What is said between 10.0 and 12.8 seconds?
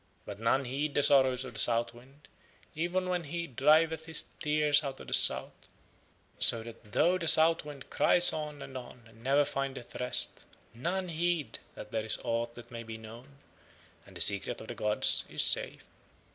rest none heed that there is aught that